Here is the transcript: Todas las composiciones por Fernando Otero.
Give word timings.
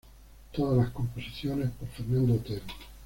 Todas 0.51 0.77
las 0.79 0.89
composiciones 0.89 1.69
por 1.79 1.87
Fernando 1.89 2.33
Otero. 2.33 2.63